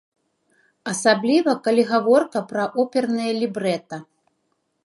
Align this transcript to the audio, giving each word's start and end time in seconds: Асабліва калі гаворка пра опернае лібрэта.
Асабліва 0.91 1.55
калі 1.69 1.83
гаворка 1.91 2.39
пра 2.53 2.67
опернае 2.85 3.31
лібрэта. 3.45 4.05